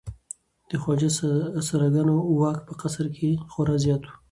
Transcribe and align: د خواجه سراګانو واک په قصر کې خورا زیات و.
د 0.69 0.71
خواجه 0.81 1.09
سراګانو 1.67 2.15
واک 2.39 2.57
په 2.67 2.73
قصر 2.81 3.05
کې 3.15 3.29
خورا 3.51 3.75
زیات 3.83 4.01
و. 4.05 4.11